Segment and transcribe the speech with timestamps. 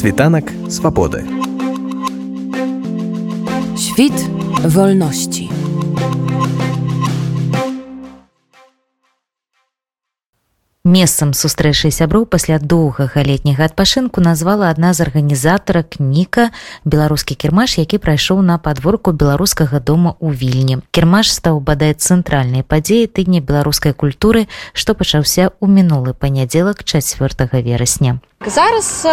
[0.00, 1.26] Світанак свабоды.
[3.76, 4.16] Świt
[4.64, 5.50] wolności.
[10.84, 16.48] Месцам сустрэчы сяброў пасля доўгага летняга адпашынку назвала адна з арганізатарак ніка
[16.88, 23.04] беларускі кірмаш які прайшоў на падворку беларускага дома ў вільні кірмаш стаў бадай цэнтральнай падзеі
[23.04, 29.06] тыдня беларускай культуры што пачаўся ў мінулы панядзелак 4 верасня зараз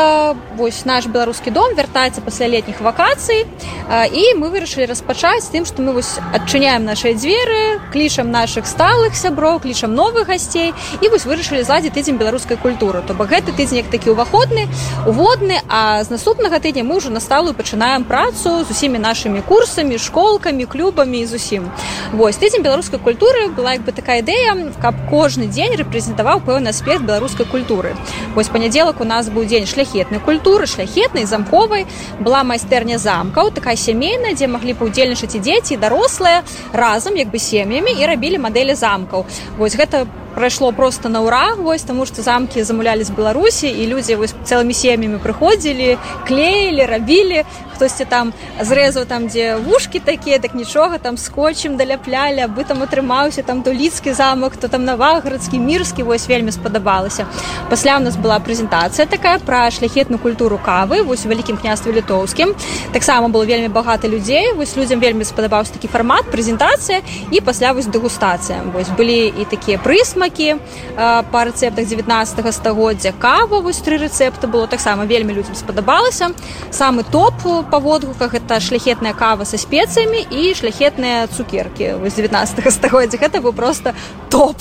[0.56, 3.44] вось наш беларускі дом вяртаецца пасля летніх вакацый
[3.92, 9.60] і мы вырашылі распачаць тым што мы вось адчыняем нашыя дзверы клічам нашых сталых сяброў
[9.60, 10.72] клічам новых гасцей
[11.04, 13.04] і вось вырашылі зладзі тыдзень беларускай культуры.
[13.04, 14.72] То бок гэты тыдзень як такі ўваходны
[15.04, 20.64] уводны а з наступнага тыдня мы ўжо насталую пачынаем працу з усімі нашымі курсамі школкамі
[20.72, 21.68] клубамі і зусім.
[22.16, 27.04] Вось тыдзень беларускай культуры была як бы такая ідэя каб кожны дзень рэпрэзентаваў пэўны аспект
[27.04, 27.92] беларускай культуры.
[28.32, 31.88] Вось панядзелак у нас нас быў дзень шляхетнай культуры шляхетнай замковай
[32.22, 36.46] была майстэрня замкаў такая сямейная дзе маглі паўдзельнічаць і дзеці дарослыя
[36.84, 39.26] разам як бы сем'ямі і рабілі мадэлі замкаў
[39.58, 43.88] вось гэта по прайшло просто на ура вось таму што замкі замулялі з беларусі і
[43.90, 45.98] людзі вось цэлымі сем'ямі прыходзілі
[46.30, 47.42] клеілі рабілі
[47.78, 53.46] хтосьці там зрэзаў там дзе вушкі такія так нічога там скотчем даляплялі абы там атрымаўся
[53.48, 57.28] там туліцкі замак то там наваградскі мірскі вось вельмі спадабалася.
[57.70, 62.54] Пасля у нас была прэзентацыя такая пра шляхетную культуру кавы вось у вялікім княстве літоўскім.
[62.92, 67.00] Таксама было вельмі багата людзей вось людзям вельмі спадабаўся такі фармат прэзентацыя
[67.32, 68.60] і пасля вось дэгустацыя.
[68.74, 70.58] Вось былі і такія прысмы смакі
[70.96, 73.14] па рэцэптах 19 стагоддзя.
[73.20, 76.32] Кава вось тры рэцэпты было таксама вельмі людзям спадабалася.
[76.72, 83.18] Самы топ па водгуках это шляхетная кава са спецыямі і шляхетныя цукеркі вось 19 стагоддзя
[83.18, 83.94] гэта быў просто
[84.30, 84.58] топ.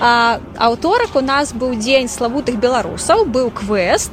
[0.00, 4.12] Аўторак у нас быў дзень славутых беларусаў быў квест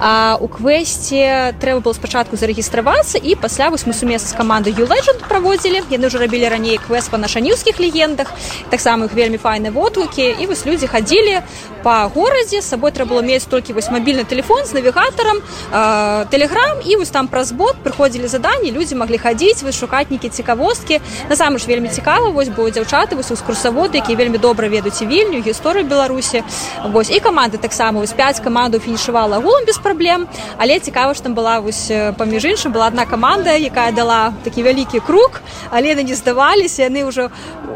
[0.00, 5.22] а, у квесце трэба было спачатку зарэгістравацца і пасля вось мы сумесна з камандай юлэджанд
[5.28, 8.32] праводзілі яны ўжо рабілі раней квест па нашанюўскіх легендах.
[8.70, 11.42] Таксама іх вельмі файны водгукі і вось людзі хадзілі
[11.82, 15.38] па горадзе сабой трэба было мець толькі вось мабільны телефон з навігатарам
[16.30, 21.00] тэлеграм і вось там праз бот прыходзілі заданні людзі маглі хадзіць вы шукатнікі цікавосткі.
[21.26, 25.42] Насам ж вельмі цікава вось бо дзяўчаты вось экскурсаводы які вельмі добра ведаюць і вільню
[25.42, 26.44] гісторыю беларусі.
[26.86, 30.28] Вось і каманды таксама вось 5 каманду фінішавала гулам без праблем.
[30.56, 35.00] Але цікава што там была вось паміж іншым была одна каманда якая дала такі вялікі
[35.02, 37.30] круг але яны не здаваліся яны ўжо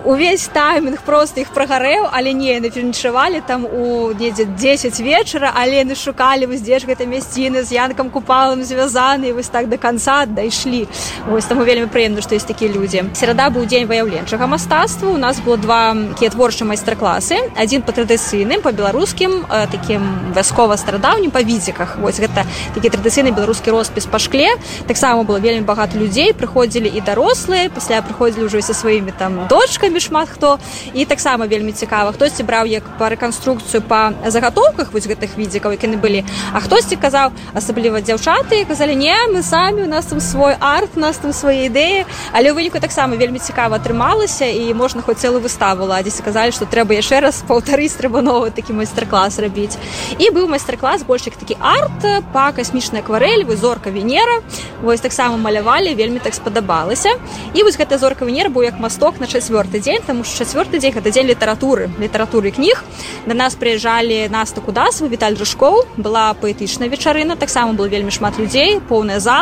[0.04, 5.82] увесь таймінг просто іх прагарэў але не яны фінішавалі там у недзе 10 вечара але
[5.82, 10.26] яны шукалі вось дзе ж гэта мясціны з янкам купалам звязаны вось так до конца
[10.26, 10.84] дайшлі
[11.24, 15.40] вось таму вельмі прыемна што есть такія людзі серада быў дзень выяўленчага мастацтва у нас
[15.40, 20.04] было два такія творчыя майстар-класы адзін па традыцыйным па беларускім такім
[20.36, 22.44] вяскова старадаўнім па візіках вось гэта
[22.74, 24.50] такі традыцыйны беларускі роспіс па шкле.
[24.86, 30.00] Таксама было вельмі багата людзей прыходзілі і дарослыя пасля прыходзілі ўжо са сваімі там дочкамі
[30.00, 30.58] шмат хто
[30.92, 35.84] і таксама вельмі цікава хтосьці браў як па рэканструкцыю па загатоўках вось гэтых відзікаў як
[35.86, 40.56] яны былі а хтосьці казаў асабліва дзяўчаты казалі не мы самі у нас там свой
[40.58, 42.02] арт нас там свае ідэі
[42.34, 46.66] але ў выніку таксама вельмі цікава атрымалася і можна хоць цэлую выставу ладзіць сказалі што
[46.66, 49.78] трэба яшчэ раз паўтарыць трэба новы такі майстар-клас рабіць
[50.18, 54.42] і быў майстар-клас больш як такі арт па касмічнай акварэль вы зорка венера
[54.82, 57.14] вось таксама малявалі вельмі так спадабалася
[57.54, 61.14] і вось гэта зорка венер быў як масток на чацвёрты дзень там чацвёрты дзень гэта
[61.14, 62.82] дзень літаратуры літаратуры кніг
[63.30, 68.82] да нас прыязджалі наста кудас віталь рыжкоў была паэтычная вечарына таксама было вельмі шмат людзей
[68.82, 69.35] поўная зала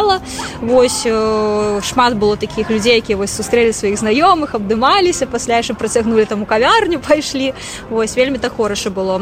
[0.61, 6.25] вось э, шмат было такіх людзей які вось сустрэлі сваіх знаёмых абдымаліся пасля яшчэ працягнулі
[6.25, 7.55] там у кавярню пайшлі.
[7.91, 9.21] Вось вельмі так хораша было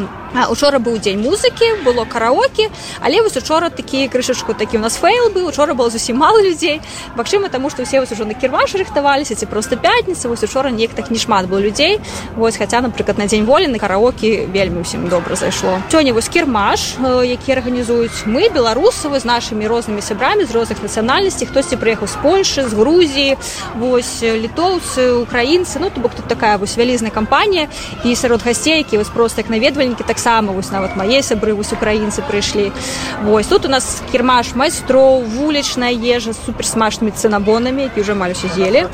[0.51, 2.71] учора быў дзень музыкі было караоке
[3.01, 6.81] але вось учора такі крышачку такі у нас фэйл быў учора было зусім мало людзей.
[7.17, 11.11] Магчыма таму што усе ўжо на кірмаш рыхтаваліся ці просто пятніца вось учора неяк так
[11.11, 12.01] не шмат было людзей.
[12.37, 15.81] Вось хаця напрыклад на дзень волі на караоке вельмі ўсім добра зайшло.
[15.91, 18.25] Сёння вось кірмаш які арганізуюць.
[18.27, 21.47] Мы беларусавы з нашымі рознымі сябрамі з розных нацыянальнасцей.
[21.47, 23.37] Хтосьці прыехаў з польльшы з грузіі
[23.77, 25.79] вось літоўцы украінцы.
[25.81, 27.69] Ну то бок тут такая вось вялізная кампанія.
[28.05, 32.23] І сярод гасцей які вось просто як наведвальнікі таксама вось нават мае сябры вось украінцы
[32.23, 32.71] прыйшлі.
[33.27, 38.47] Вось тут у нас кірмаш майстроў вулічная ежа супер смачнымі цынабонамі які ўжо амаль усе
[38.55, 38.87] з'елі.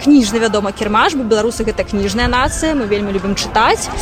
[0.00, 3.92] Кніжны вядома кірмаш бо беларусы гэта кніжная нацыя мы вельмі любім чытаць.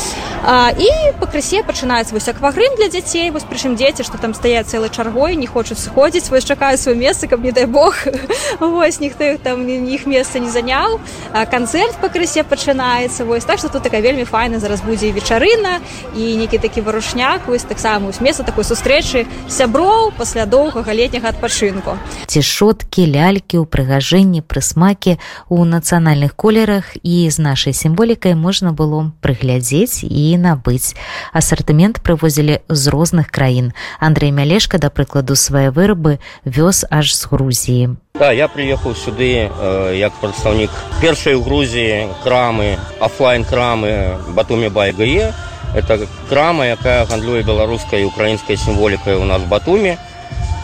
[0.47, 0.87] А, і
[1.19, 5.51] пакрысе пачынаецца вось аквагрым для дзяцей вось прычым дзеці што там стаяць цэлай чаргой не
[5.51, 7.99] хочуць сыходзіць вось чакаюць сваё месца каб не дай бог
[8.61, 11.03] вось ніхто іх там іх месца не заняў.
[11.35, 15.83] Канцэрт пакрысе пачынаецца вось так что тут такая вельмі файна зараз будзе вечарына
[16.17, 21.97] і некі такі варушняк вось таксама ось месца такой сустрэчы сяброў пасля доўгага летняга адпачынку.
[22.27, 25.19] Цішоткі лялькі ўпрыгажэнні прысмакі
[25.49, 30.97] у нацыянальных колерах і з нашай сімволікай можна было прыглядзець і набыць.
[31.33, 33.73] Асартымент прывозілі з розных краін.
[34.01, 37.97] Андрей мялешка да прыкладу свае вырабы вёз аж з грузіі.
[38.19, 40.71] Да, я приехал сюды э, як прадстаўнік
[41.01, 45.31] першай у грузіі крамы офлайн крамы батуме байгае
[45.75, 49.99] это крама якая гандлюе беларускай украінскай сімволікай у нас батуме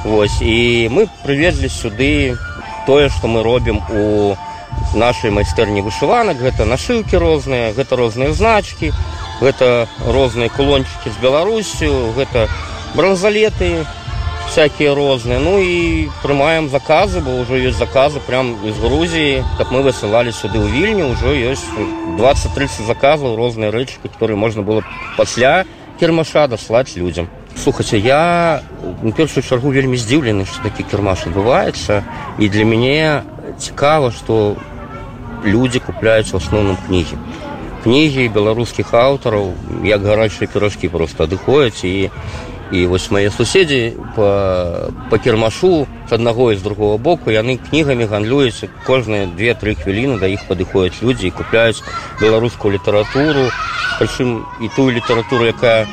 [0.04, 2.36] Вось і мы прывезлі сюды
[2.84, 4.36] тое што мы робім у
[4.92, 6.36] нашай майстэрні вышыванак.
[6.36, 8.92] Гэта нашыўкі розныя гэта розныя значкі
[9.40, 12.52] гэта розныя кулончыкі з беларусю гэта
[12.92, 13.88] бронзалеты
[14.54, 19.82] всякие розныя ну і прымаем заказы бо ўжо ёсць заказы прям из грузіі каб мы
[19.82, 21.66] высылалі сюды ў вільню ўжо ёсць
[22.14, 24.86] 20-30 заказаў розныя рэчы которые можна было
[25.18, 25.66] пасля
[25.98, 27.28] кірмаша даслаць людзям.
[27.56, 28.62] Слухаце я
[29.02, 32.02] на першую чаргу вельмі здзіўлены што такі кірмаш адбываецца.
[32.38, 33.22] І для мяне
[33.58, 34.56] цікава што
[35.44, 37.18] людзі купляюць у асноўным кнігі.
[37.84, 39.50] Кнігі беларускіх аўтараў
[39.82, 42.10] як гарачыя піражкі просто адыходзяць і
[42.72, 44.28] і вось мае суседзі по,
[45.11, 50.26] по кірмашу з аднаго і з другого боку яны кнігамі гандлююць кожныя две-тры хвіліны да
[50.26, 51.84] іх падыходзяць людзі і купляюць
[52.20, 53.50] беларускую літаратуру
[53.99, 55.87] прычым і тую літаратуру якая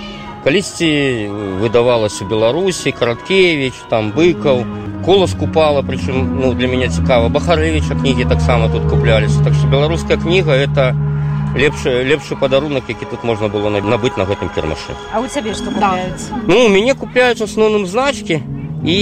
[0.44, 1.30] калісьці
[1.62, 4.66] выдавалася беларусі караткевич там быкаў.
[5.06, 9.42] Колас купала прычым ну для мяне цікава бахарэвіча кнігі таксама тут купляліся.
[9.44, 11.11] Так што беларуская кніга это не
[11.56, 15.72] лепшы лепшы падарунак які тут можна было набыць на гэтым кірмашы А у цябе што
[15.72, 16.32] купляюць?
[16.48, 18.42] Ну мяне купляюць асноўным значкі
[18.84, 18.98] і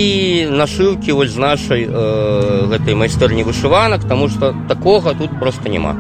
[0.52, 5.96] нашыўкі вось з нашай э, гэтай майстэрні вышыванак таму што такога тут просто няма.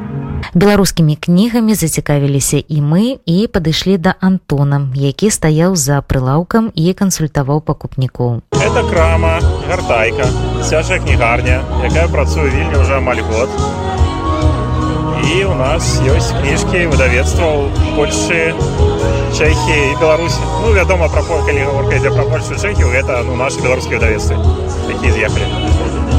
[0.54, 7.62] Беларускімі кнігамі зацікавіліся і мы і падышлі да антона які стаяў за прылаўкам і кансультаваў
[7.62, 8.42] пакупнікоў.
[8.51, 10.28] Это крама гартайка
[10.63, 13.50] цяжая кнігарня якая працуе вільні ўжо амаль год
[15.29, 18.53] і у нас ёсць кніжкі выдавецтваў Польшы
[19.37, 23.61] Чэхі і Беларусі Ну вядома пра калі гаворка ідзе пра Польшу Чэхію гэта ну нашы
[23.61, 24.41] беларускія выдавецтвы
[24.89, 25.45] якія з'ехалі.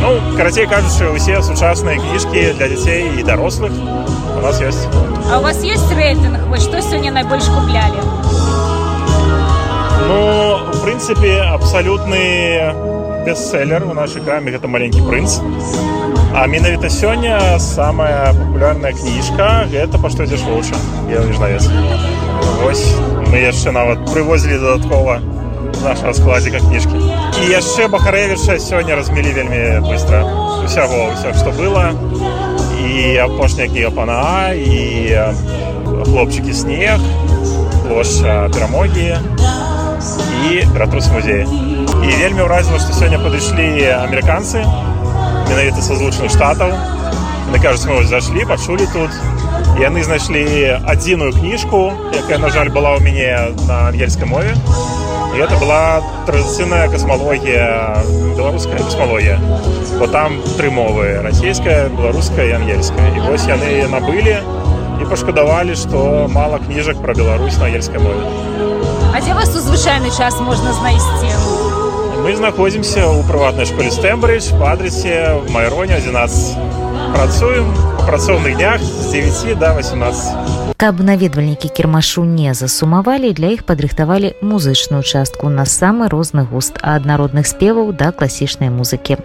[0.01, 4.87] Ну карацей кажучы усе сучасныя кніжкі для дзяцей і дарослых у нас ёсць.
[5.27, 7.99] А у вас есть рэйтынг вось што сёння найбольш куплялі
[10.07, 10.19] Ну
[10.71, 12.73] в прынцыпе абсалютны
[13.27, 15.43] бестселлер у нашай краме гэта маленькі прынц
[16.34, 20.76] А менавіта сёння самая папулярная кніжка гэта па што ідзеш вуча
[21.08, 21.70] лежнавец
[22.62, 22.86] Вось
[23.32, 25.22] мы яшчэ нават прывозілі дадаткова
[25.84, 30.22] нашага складзіка кніжкі і яшчэ бахарэвіча сёння размелі вельмі быстро
[30.66, 31.94] усяго ўсё што было
[32.80, 35.14] і апошняя кніга пана і
[36.06, 37.00] хлопчыкі снег
[37.86, 39.16] плошча перамогі
[40.50, 43.68] і ратрус музея і вельмі ўразіла што сёння падышлі
[44.00, 44.66] амерыканцы
[45.51, 46.73] менавіта са злучаных штатаў
[47.51, 49.11] на кажуць мы зайшлі пачулі тут.
[49.81, 54.55] Яны знайшлі адзіную кніжку якая на жаль была ў мяне на ангельскай мове.
[55.35, 58.03] І это была традыцыйная касмалогія
[58.37, 59.39] беларуская касмалогія
[59.99, 64.39] бо там тры мовы расійская беларуская і ангельская і вось яны набылі
[65.01, 68.23] і пашкадавалі што мала кніжак пра Беларусь на ангельскай мове.
[69.15, 71.70] А дзе вас у звычайны час можна знайсці у
[72.21, 79.09] Мы знаходзімся ў прыватнай школе стэмбридж по адрасе майроне 11 працуем у працоўных днях з
[79.13, 86.13] 9 до 18 каб наведвальнікі кірмашу не засумавалі для іх падрыхтавалі музычную частку на самы
[86.13, 89.17] розны густ ад народных спеваў да класічнай музыкі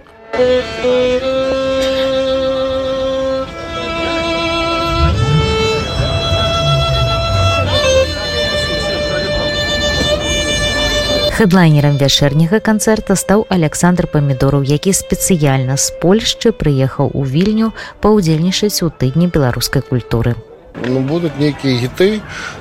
[11.36, 18.88] Хэдлайнерам вячэрняга канцэрта стаў Александр памідораў, які спецыяльна з Польшчы прыехаў у вільню паўдзельнічаць у
[18.88, 20.32] тыдні беларускай культуры.
[20.80, 22.08] Ну, будуць нейкія гіты,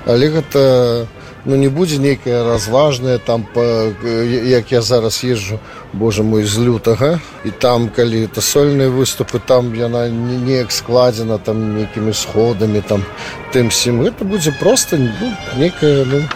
[0.03, 1.07] але гэта
[1.45, 3.95] ну, не будзе нейкае разважнае там па,
[4.43, 5.59] як я зараз езжу
[5.93, 11.79] Боже мой з лютага і там калі это сольныя выступы там яна неяк складзена там
[11.79, 13.07] нейкімі сходамі там
[13.53, 16.27] тым сім гэта будзе просто ну, некая ну,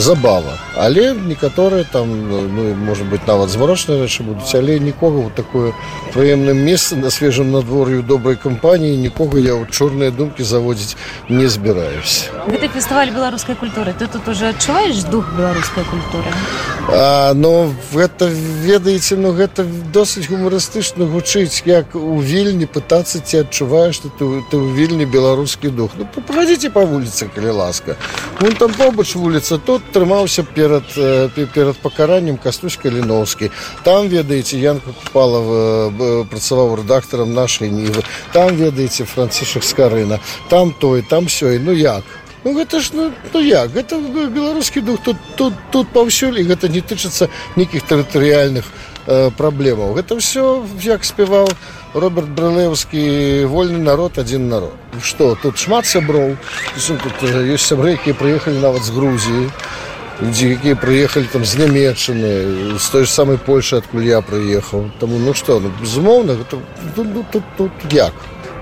[0.00, 0.58] забава.
[0.76, 5.74] Але некаторыя там ну, может быть нават змарочныя рэчы будуць але нікога вот такое
[6.14, 10.96] прыемным месца на свежым надвор'ю добрай кампаніі нікога я ў чорныя думкі заводзіць
[11.28, 12.30] не збіраюсь.
[12.48, 13.92] Гэта фестываль беларускай культуры.
[13.92, 16.32] Ты тут уже адчуваеш дух беларускай культуры?
[16.88, 24.00] А, но гэта ведаеце ну гэта досыць гумарыстычна гучыць як у вільні пытацца ці адчуваеш
[24.00, 25.92] что ты, ты ў вільні беларускі дух.
[25.98, 27.96] Ну павадзіце па вуліцы калі ласка.
[28.40, 30.86] Вон там побач вуліца тут трымаўся перад
[31.54, 33.50] перад пакараннем кастусь каліновскі
[33.84, 40.20] там ведаеце янка купалова працаваў рэдактарам нашай нівы там ведаеце францішак скарына.
[40.48, 41.58] Там той там сёй.
[41.58, 42.04] Ну як?
[42.44, 43.70] Ну гэта ж ну, ну як?
[43.70, 49.94] Гэта беларускі дух тут тут тут паўсюль і гэта не тычыцца нейкіх тэрытарыяльных э, праблемаў
[49.96, 51.48] гэта ўсё як спяваў
[51.94, 56.36] роберт брылеўскі вольны народ адзін народ что тут шмат сяброў?
[56.76, 59.48] Тут ёсць сябры якія прыехалі нават з грузіі
[60.20, 62.32] людзі якія прыехалі там з нямметчыны
[62.78, 64.90] з той ж самай польшы адкуль я прыехаў.
[65.00, 66.60] Таму ну что ну безумоўна гэта
[66.94, 68.12] тут, тут, тут, тут як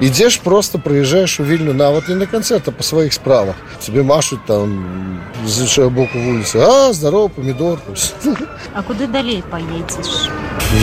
[0.01, 3.57] ідзеш просто прыязджаеш у вільню нават не на канцэрта па сваіх справах.
[3.85, 7.79] Тебе машуць там з іншага боку вуліцы а здоров памідор
[8.75, 10.29] А куды далей паедзеш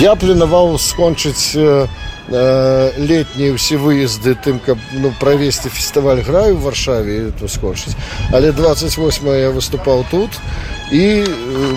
[0.01, 1.87] я планаваў скончыць э,
[2.97, 7.93] летнія ўсе выезды тым каб ну правесці фестываль граю в варшаве то скончыць
[8.33, 10.31] але 28 я выступаў тут
[10.91, 11.25] і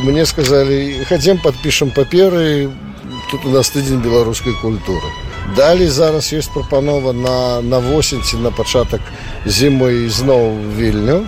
[0.08, 2.70] мне сказалі хадзем подпішам паперы
[3.30, 9.00] тут у нас тыдзень беларускай культуры далей зараз ёсць прапанова на на восеньці на пачатак
[9.46, 11.26] зімы зноў вільню.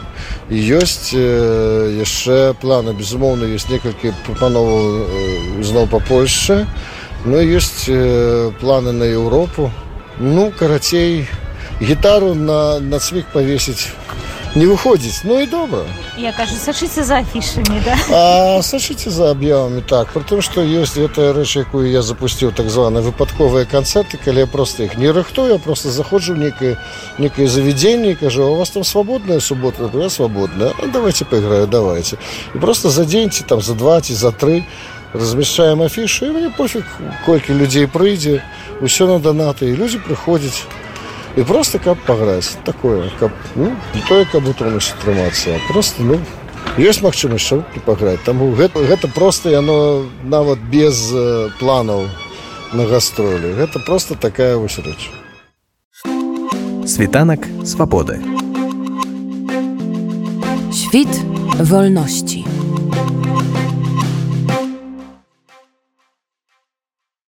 [0.51, 2.93] Ёсць э, яшчэ планы.
[2.93, 6.67] Безумоўна ёсць некалькі прапановаў э, зноў па польшчы.
[7.25, 9.71] Ну ёсць э, планы на еўропу.
[10.19, 11.29] Ну карацей
[11.81, 13.89] гітару на на цвік павесіць
[14.55, 15.85] не выходзіць ну і добра
[16.19, 17.95] я кажу сачыце за афішамі да?
[18.11, 20.13] А сачыце за аб'явамі так.
[20.13, 24.47] Про тым што ёсць гэтая рэч якую я запусціў так званы выпадковыя канцэрты калі я
[24.47, 26.77] просто іх не рыхтую просто заходжу некае
[27.19, 32.19] некае завядзенне кажу у вас там свабодная субота я свабодная ну, давайте поиграю давайте
[32.55, 34.65] і просто задзеньце там за два ці за тры
[35.13, 36.85] размяшчаем афішу і мне пофіг
[37.27, 38.43] колькі людзей прыйдзе
[38.83, 40.67] ўсё на данаты і людзі прыходзяць
[41.37, 46.19] і просто каб паграць такое каб ну, не тое каб у тонусе трымацца просто ну
[46.79, 52.07] ёсць магчымасць шоўкі паграць таму гэта, гэта просто яно нават без э, планаў
[52.73, 55.11] на гастролі гэта просто такая вось рэч
[56.91, 58.19] Світанак свабоды.
[60.75, 61.09] Świt
[61.71, 62.50] wolności.